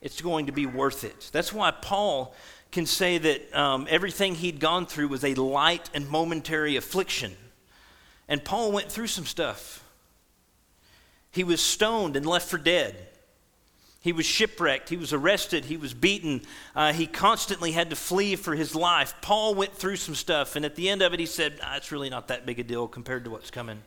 [0.01, 1.29] it's going to be worth it.
[1.31, 2.35] That's why Paul
[2.71, 7.35] can say that um, everything he'd gone through was a light and momentary affliction.
[8.27, 9.83] And Paul went through some stuff.
[11.31, 13.07] He was stoned and left for dead.
[14.01, 14.89] He was shipwrecked.
[14.89, 15.65] He was arrested.
[15.65, 16.41] He was beaten.
[16.75, 19.13] Uh, he constantly had to flee for his life.
[19.21, 21.91] Paul went through some stuff, and at the end of it, he said, ah, It's
[21.91, 23.81] really not that big a deal compared to what's coming.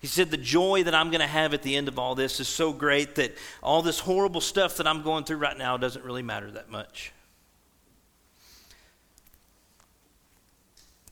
[0.00, 2.40] He said, The joy that I'm going to have at the end of all this
[2.40, 6.04] is so great that all this horrible stuff that I'm going through right now doesn't
[6.04, 7.12] really matter that much.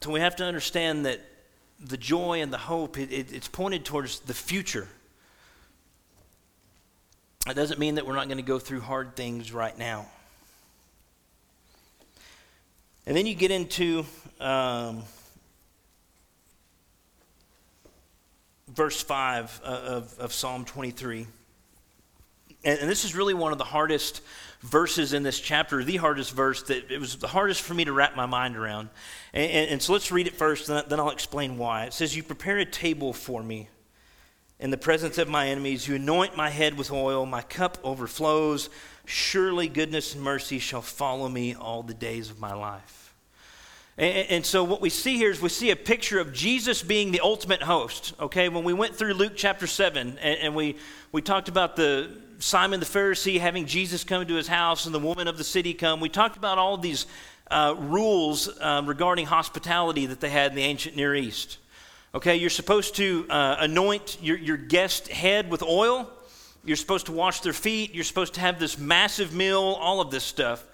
[0.01, 1.21] So we have to understand that
[1.79, 4.89] the joy and the hope, it, it, it's pointed towards the future.
[7.49, 10.07] It doesn't mean that we're not going to go through hard things right now.
[13.07, 14.05] And then you get into
[14.41, 15.03] um,
[18.69, 21.27] verse 5 of, of Psalm 23.
[22.63, 24.21] And, and this is really one of the hardest
[24.61, 27.93] verses in this chapter, the hardest verse that it was the hardest for me to
[27.93, 28.91] wrap my mind around.
[29.33, 31.85] And, and, and so let's read it first, and then I'll explain why.
[31.85, 33.71] It says, You prepare a table for me
[34.61, 35.89] in the presence of my enemies.
[35.89, 38.69] You anoint my head with oil, my cup overflows.
[39.07, 43.15] Surely goodness and mercy shall follow me all the days of my life.
[43.99, 47.21] And, so what we see here is we see a picture of Jesus being the
[47.21, 48.15] ultimate host.
[48.19, 50.77] Okay, when we went through Luke chapter 7 and, we,
[51.13, 55.01] we talked about the Simon the Pharisee having Jesus come to his house and the
[55.01, 56.01] woman of the city come.
[56.01, 57.05] We talked about all these
[57.51, 61.59] uh, rules um, regarding hospitality that they had in the ancient Near East.
[62.13, 66.11] Okay, you're supposed to uh, anoint your, your guest head with oil.
[66.65, 67.95] You're supposed to wash their feet.
[67.95, 70.65] You're supposed to have this massive meal, all of this stuff.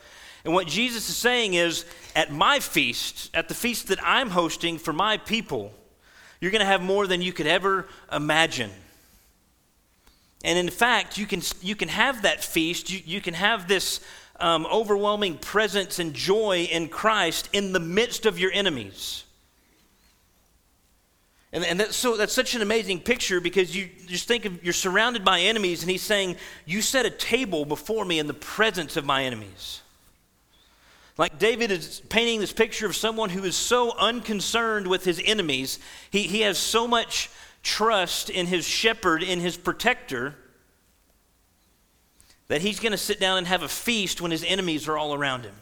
[0.46, 1.84] And what Jesus is saying is
[2.14, 5.74] at my feast, at the feast that I'm hosting for my people,
[6.40, 8.70] you're going to have more than you could ever imagine.
[10.42, 14.00] And in fact, you can, you can have that feast, you, you can have this
[14.40, 19.24] um, overwhelming presence and joy in Christ in the midst of your enemies.
[21.52, 24.72] And, and that's, so, that's such an amazing picture because you just think of you're
[24.72, 28.96] surrounded by enemies, and he's saying, You set a table before me in the presence
[28.96, 29.82] of my enemies.
[31.18, 35.78] Like David is painting this picture of someone who is so unconcerned with his enemies.
[36.10, 37.30] He, he has so much
[37.62, 40.34] trust in his shepherd, in his protector,
[42.48, 45.14] that he's going to sit down and have a feast when his enemies are all
[45.14, 45.54] around him.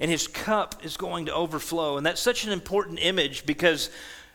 [0.00, 1.98] And his cup is going to overflow.
[1.98, 3.90] And that's such an important image because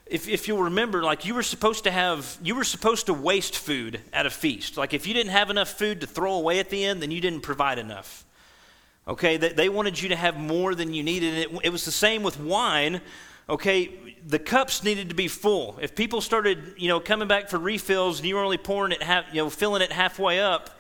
[0.10, 3.58] if, if you'll remember, like you were supposed to have, you were supposed to waste
[3.58, 4.78] food at a feast.
[4.78, 7.22] Like if you didn't have enough food to throw away at the end, then you
[7.22, 8.26] didn't provide enough.
[9.08, 11.34] Okay, they, they wanted you to have more than you needed.
[11.38, 13.02] It, it was the same with wine.
[13.50, 15.80] Okay, the cups needed to be full.
[15.82, 19.02] If people started, you know, coming back for refills and you were only pouring it,
[19.02, 20.72] half, you know, filling it halfway up,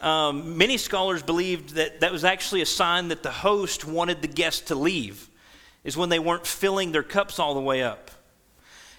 [0.00, 4.28] um, many scholars believed that that was actually a sign that the host wanted the
[4.28, 5.28] guests to leave,
[5.82, 8.12] is when they weren't filling their cups all the way up.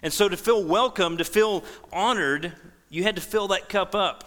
[0.03, 2.51] And so to feel welcome, to feel honored,
[2.89, 4.25] you had to fill that cup up.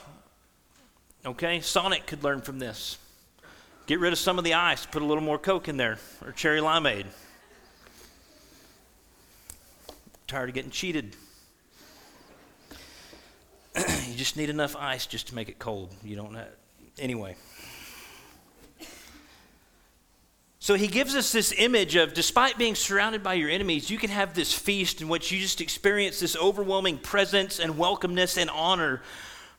[1.25, 1.61] Okay?
[1.61, 2.97] Sonic could learn from this.
[3.87, 6.33] Get rid of some of the ice, put a little more Coke in there, or
[6.33, 7.05] cherry limeade.
[10.27, 11.15] Tired of getting cheated.
[13.77, 15.93] you just need enough ice just to make it cold.
[16.03, 16.49] You don't have,
[16.99, 17.37] anyway.
[20.67, 24.11] So he gives us this image of despite being surrounded by your enemies, you can
[24.11, 29.01] have this feast in which you just experience this overwhelming presence and welcomeness and honor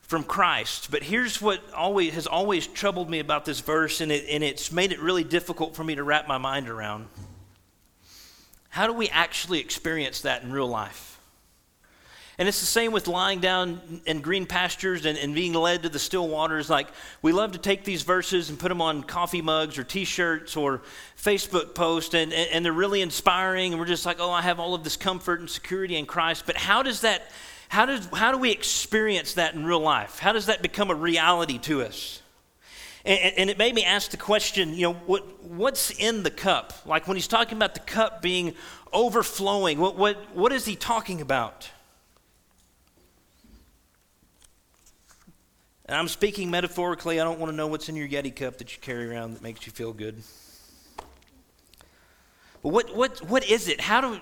[0.02, 0.90] from Christ.
[0.90, 4.70] But here's what always has always troubled me about this verse, and, it, and it's
[4.70, 7.06] made it really difficult for me to wrap my mind around.
[8.68, 11.17] How do we actually experience that in real life?
[12.38, 15.88] And it's the same with lying down in green pastures and, and being led to
[15.88, 16.70] the still waters.
[16.70, 16.86] Like,
[17.20, 20.56] we love to take these verses and put them on coffee mugs or t shirts
[20.56, 20.82] or
[21.20, 23.72] Facebook posts, and, and, and they're really inspiring.
[23.72, 26.44] And we're just like, oh, I have all of this comfort and security in Christ.
[26.46, 27.28] But how does that,
[27.70, 30.20] how, does, how do we experience that in real life?
[30.20, 32.22] How does that become a reality to us?
[33.04, 36.74] And, and, it made me ask the question, you know, what, what's in the cup?
[36.84, 38.54] Like when he's talking about the cup being
[38.92, 41.70] overflowing, what, what, what is he talking about?
[45.88, 47.18] And I'm speaking metaphorically.
[47.18, 49.42] I don't want to know what's in your Yeti cup that you carry around that
[49.42, 50.22] makes you feel good.
[52.62, 53.80] But what, what, what is it?
[53.80, 54.20] How, do,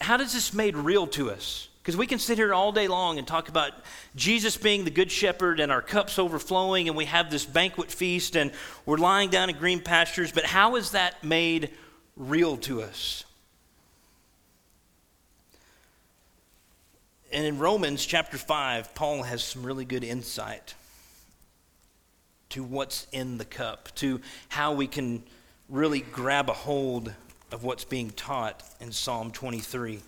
[0.00, 1.68] how does this made real to us?
[1.82, 3.72] Because we can sit here all day long and talk about
[4.14, 8.36] Jesus being the good shepherd and our cups overflowing and we have this banquet feast
[8.36, 8.52] and
[8.84, 11.70] we're lying down in green pastures, but how is that made
[12.16, 13.24] real to us?
[17.36, 20.74] And in Romans chapter 5, Paul has some really good insight
[22.48, 25.22] to what's in the cup, to how we can
[25.68, 27.12] really grab a hold
[27.52, 30.00] of what's being taught in Psalm 23.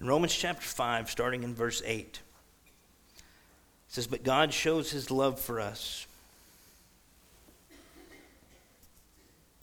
[0.00, 3.22] In Romans chapter 5, starting in verse 8, it
[3.86, 6.08] says, But God shows his love for us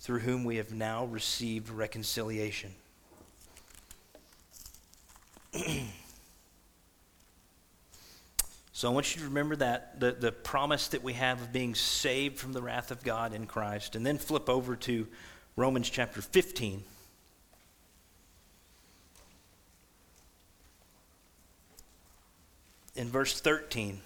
[0.00, 2.70] through whom we have now received reconciliation.
[8.72, 11.74] so I want you to remember that, the, the promise that we have of being
[11.74, 13.96] saved from the wrath of God in Christ.
[13.96, 15.06] And then flip over to
[15.56, 16.84] Romans chapter 15.
[22.94, 24.00] In verse 13,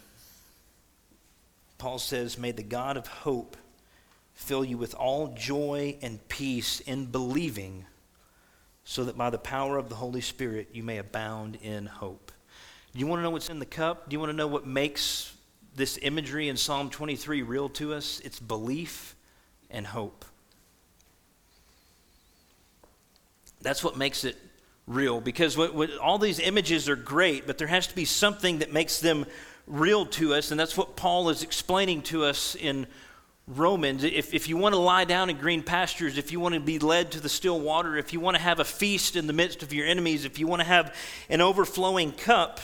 [1.78, 3.56] Paul says, May the God of hope
[4.34, 7.86] fill you with all joy and peace in believing,
[8.84, 12.32] so that by the power of the Holy Spirit you may abound in hope.
[12.92, 14.08] Do you want to know what's in the cup?
[14.08, 15.34] Do you want to know what makes
[15.74, 18.20] this imagery in Psalm 23 real to us?
[18.24, 19.14] It's belief
[19.70, 20.24] and hope.
[23.62, 24.36] That's what makes it
[24.86, 28.58] real because what, what, all these images are great, but there has to be something
[28.58, 29.24] that makes them
[29.66, 32.86] real to us, and that's what Paul is explaining to us in
[33.48, 36.60] Romans, if, if you want to lie down in green pastures, if you want to
[36.60, 39.32] be led to the still water, if you want to have a feast in the
[39.32, 40.94] midst of your enemies, if you want to have
[41.28, 42.60] an overflowing cup,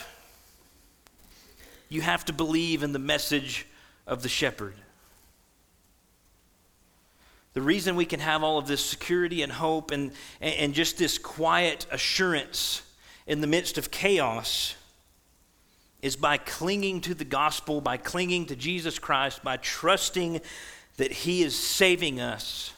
[1.89, 3.67] you have to believe in the message
[4.07, 4.75] of the shepherd.
[7.53, 11.17] The reason we can have all of this security and hope and, and just this
[11.17, 12.83] quiet assurance
[13.27, 14.75] in the midst of chaos
[16.01, 20.41] is by clinging to the gospel, by clinging to Jesus Christ, by trusting
[20.97, 22.73] that He is saving us,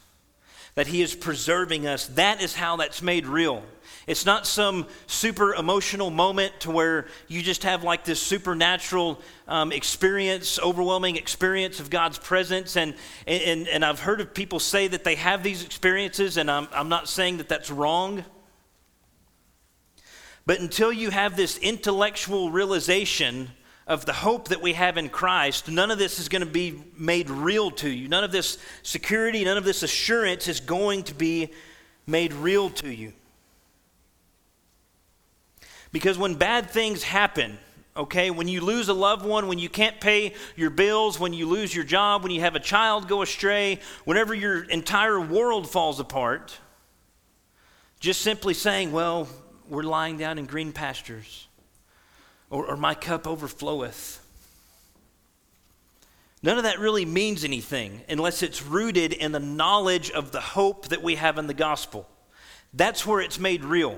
[0.75, 2.07] that He is preserving us.
[2.07, 3.63] That is how that's made real.
[4.07, 9.71] It's not some super emotional moment to where you just have like this supernatural um,
[9.71, 12.75] experience, overwhelming experience of God's presence.
[12.75, 12.95] And,
[13.27, 16.89] and, and I've heard of people say that they have these experiences, and I'm, I'm
[16.89, 18.25] not saying that that's wrong.
[20.45, 23.51] But until you have this intellectual realization
[23.87, 26.81] of the hope that we have in Christ, none of this is going to be
[26.97, 28.07] made real to you.
[28.07, 31.51] None of this security, none of this assurance is going to be
[32.07, 33.13] made real to you.
[35.91, 37.57] Because when bad things happen,
[37.95, 41.47] okay, when you lose a loved one, when you can't pay your bills, when you
[41.47, 45.99] lose your job, when you have a child go astray, whenever your entire world falls
[45.99, 46.57] apart,
[47.99, 49.27] just simply saying, well,
[49.71, 51.47] we're lying down in green pastures,
[52.49, 54.19] or, or my cup overfloweth.
[56.43, 60.89] None of that really means anything unless it's rooted in the knowledge of the hope
[60.89, 62.05] that we have in the gospel.
[62.73, 63.97] That's where it's made real.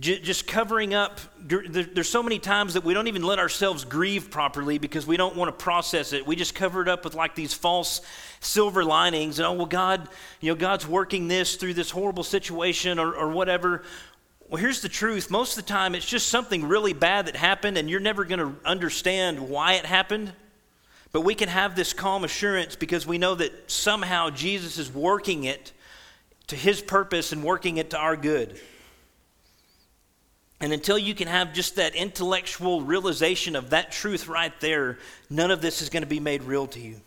[0.00, 4.78] Just covering up there's so many times that we don't even let ourselves grieve properly
[4.78, 6.26] because we don't want to process it.
[6.26, 8.00] We just cover it up with like these false
[8.40, 10.08] silver linings and oh well god
[10.40, 13.82] you know god's working this through this horrible situation or, or whatever.
[14.48, 15.30] Well here's the truth.
[15.30, 18.40] Most of the time it's just something really bad that happened and you're never going
[18.40, 20.32] to understand why it happened.
[21.12, 25.44] But we can have this calm assurance because we know that somehow jesus is working
[25.44, 25.72] it
[26.48, 28.58] to his purpose and working it to our good
[30.64, 34.98] and until you can have just that intellectual realization of that truth right there,
[35.28, 37.02] none of this is going to be made real to you.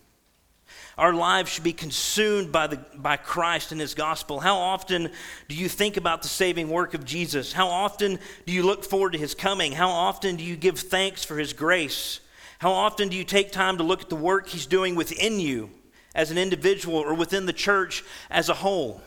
[0.96, 4.40] Our lives should be consumed by, the, by Christ and His gospel.
[4.40, 5.10] How often
[5.48, 7.52] do you think about the saving work of Jesus?
[7.52, 9.72] How often do you look forward to His coming?
[9.72, 12.20] How often do you give thanks for His grace?
[12.60, 15.72] How often do you take time to look at the work He's doing within you
[16.14, 19.02] as an individual or within the church as a whole?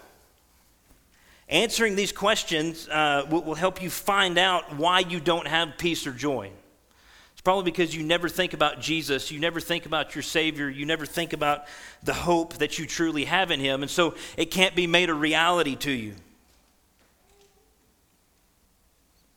[1.50, 6.06] Answering these questions uh, will, will help you find out why you don't have peace
[6.06, 6.50] or joy.
[7.32, 10.86] It's probably because you never think about Jesus, you never think about your Savior, you
[10.86, 11.64] never think about
[12.04, 15.14] the hope that you truly have in Him, and so it can't be made a
[15.14, 16.14] reality to you.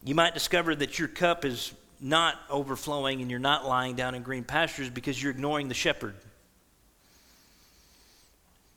[0.06, 4.22] You might discover that your cup is not overflowing and you're not lying down in
[4.22, 6.14] green pastures because you're ignoring the shepherd.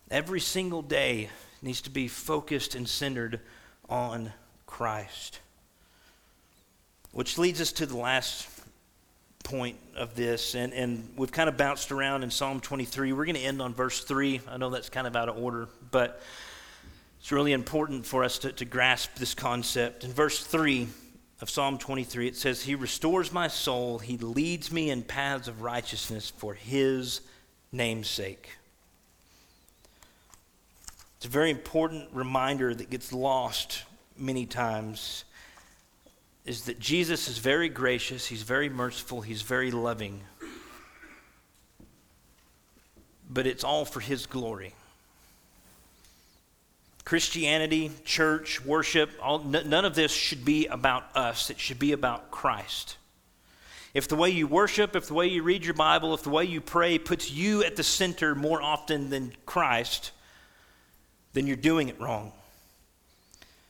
[0.09, 1.29] Every single day,
[1.63, 3.41] needs to be focused and centered
[3.89, 4.33] on
[4.67, 5.41] Christ.
[7.13, 8.49] Which leads us to the last
[9.43, 13.13] point of this, and, and we've kind of bounced around in Psalm 23.
[13.13, 14.41] We're going to end on verse 3.
[14.49, 16.21] I know that's kind of out of order, but
[17.21, 20.05] it's really important for us to, to grasp this concept.
[20.05, 20.89] In verse 3
[21.41, 25.63] of Psalm 23, it says, He restores my soul, He leads me in paths of
[25.63, 27.21] righteousness for His
[27.73, 28.51] name's sake.
[31.17, 33.85] It's a very important reminder that gets lost
[34.19, 35.25] many times
[36.45, 40.21] is that Jesus is very gracious, he's very merciful, he's very loving.
[43.29, 44.75] But it's all for his glory.
[47.05, 51.51] Christianity, church, worship, all, n- none of this should be about us.
[51.51, 52.97] It should be about Christ.
[53.95, 56.45] If the way you worship, if the way you read your Bible, if the way
[56.45, 60.13] you pray puts you at the center more often than Christ,
[61.37, 62.33] then you're doing it wrong.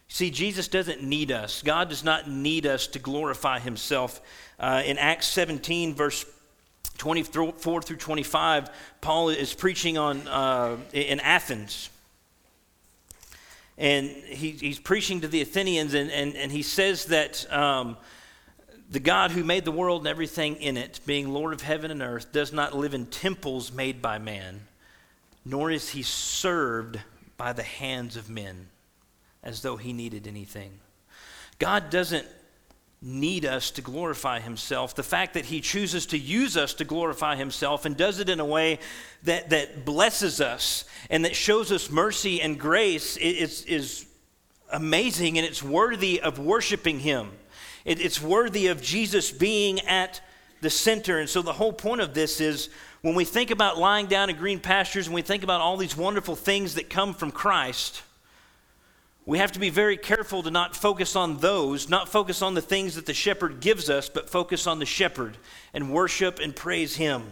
[0.06, 1.62] See, Jesus doesn't need us.
[1.62, 4.20] God does not need us to glorify himself.
[4.60, 6.24] Uh, in Acts 17, verse
[6.96, 11.90] 24 through 25, Paul is preaching on, uh, in Athens.
[13.76, 17.96] And he, he's preaching to the Athenians, and, and, and he says that um,
[18.92, 22.00] the God who made the world and everything in it, being Lord of heaven and
[22.00, 24.60] earth, does not live in temples made by man,
[25.44, 27.00] nor is he served
[27.36, 28.68] by the hands of men
[29.42, 30.80] as though he needed anything.
[31.58, 32.26] God doesn't
[33.02, 34.94] need us to glorify himself.
[34.94, 38.40] The fact that he chooses to use us to glorify himself and does it in
[38.40, 38.78] a way
[39.24, 44.06] that, that blesses us and that shows us mercy and grace is, is
[44.72, 47.30] amazing and it's worthy of worshiping him.
[47.84, 50.20] It, it's worthy of Jesus being at
[50.66, 51.20] the center.
[51.20, 54.36] And so the whole point of this is when we think about lying down in
[54.36, 58.02] green pastures and we think about all these wonderful things that come from Christ,
[59.26, 62.60] we have to be very careful to not focus on those, not focus on the
[62.60, 65.36] things that the shepherd gives us, but focus on the shepherd
[65.72, 67.22] and worship and praise him.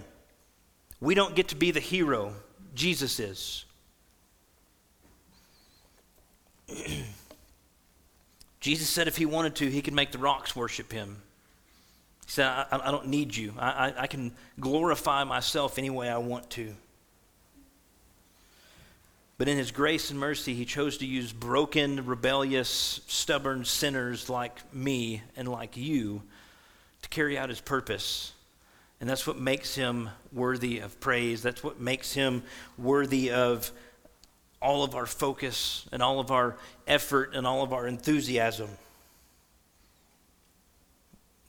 [1.00, 2.34] We don't get to be the hero,
[2.76, 3.64] Jesus is.
[8.60, 11.23] Jesus said if he wanted to, he could make the rocks worship him.
[12.26, 13.54] He said, I, I don't need you.
[13.58, 16.74] I, I, I can glorify myself any way I want to.
[19.36, 24.72] But in his grace and mercy, he chose to use broken, rebellious, stubborn sinners like
[24.72, 26.22] me and like you
[27.02, 28.32] to carry out his purpose.
[29.00, 31.42] And that's what makes him worthy of praise.
[31.42, 32.44] That's what makes him
[32.78, 33.72] worthy of
[34.62, 36.56] all of our focus and all of our
[36.86, 38.70] effort and all of our enthusiasm.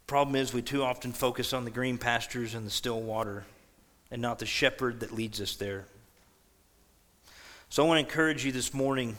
[0.07, 3.43] Problem is, we too often focus on the green pastures and the still water
[4.11, 5.85] and not the shepherd that leads us there.
[7.69, 9.17] So I want to encourage you this morning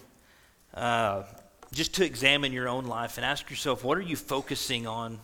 [0.74, 1.24] uh,
[1.72, 5.18] just to examine your own life and ask yourself what are you focusing on?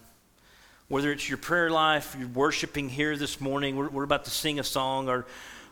[0.89, 4.59] Whether it's your prayer life, you're worshiping here this morning, we're, we're about to sing
[4.59, 5.27] a song, or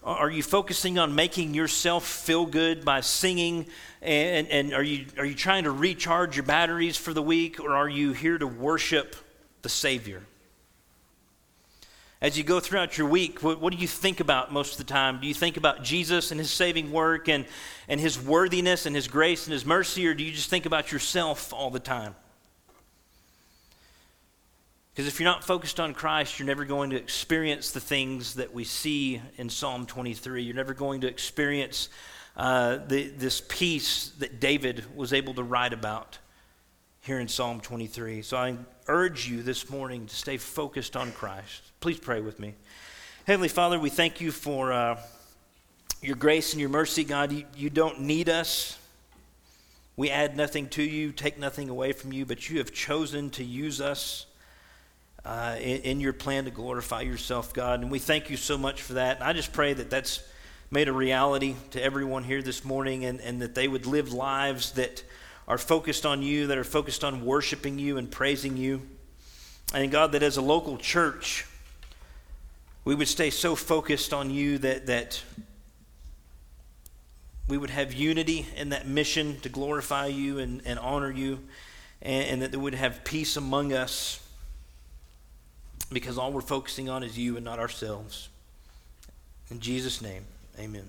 [0.05, 3.67] are you focusing on making yourself feel good by singing?
[4.01, 7.75] And, and are, you, are you trying to recharge your batteries for the week, or
[7.75, 9.17] are you here to worship
[9.63, 10.23] the Savior?
[12.23, 14.93] As you go throughout your week, what, what, do you think about most of the
[14.93, 15.21] time?
[15.21, 17.47] Do you think about Jesus and his saving work and,
[17.89, 20.93] and his worthiness and his grace and his mercy, or do you just think about
[20.93, 22.15] yourself all the time?
[24.93, 28.53] Because if you're not focused on Christ, you're never going to experience the things that
[28.53, 30.43] we see in Psalm 23.
[30.43, 31.89] You're never going to experience
[32.37, 36.19] uh, the, this peace that David was able to write about
[37.01, 38.21] here in Psalm 23.
[38.21, 38.57] So I
[38.91, 41.63] urge you this morning to stay focused on Christ.
[41.79, 42.55] Please pray with me.
[43.25, 45.01] Heavenly Father, we thank you for uh,
[46.03, 47.31] your grace and your mercy, God.
[47.31, 48.77] You, you don't need us.
[49.97, 53.45] We add nothing to you, take nothing away from you, but you have chosen to
[53.45, 54.27] use us
[55.25, 57.83] uh, in, in, your plan to glorify yourself, God.
[57.83, 59.19] And we thank you so much for that.
[59.19, 60.21] And I just pray that that's
[60.69, 64.73] made a reality to everyone here this morning and, and that they would live lives
[64.73, 65.05] that
[65.51, 68.81] are focused on you, that are focused on worshiping you and praising you.
[69.75, 71.45] And God, that as a local church,
[72.85, 75.21] we would stay so focused on you that, that
[77.49, 81.41] we would have unity in that mission to glorify you and, and honor you,
[82.01, 84.25] and, and that we would have peace among us
[85.93, 88.29] because all we're focusing on is you and not ourselves.
[89.51, 90.23] In Jesus' name,
[90.61, 90.89] amen.